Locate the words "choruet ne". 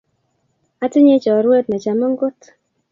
1.23-1.77